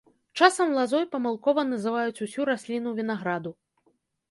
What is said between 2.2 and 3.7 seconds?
усю расліну вінаграду.